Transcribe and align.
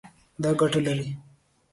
دا 0.43 0.49
ګټه 0.59 0.79
لري 0.85 1.07